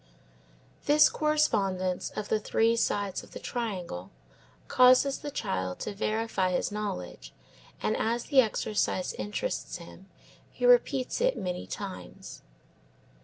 [0.87, 4.09] This correspondence of the three sides of the triangle
[4.67, 7.35] causes the child to verify his knowledge
[7.83, 10.09] and as the exercise interests him
[10.49, 12.41] he repeats it many times.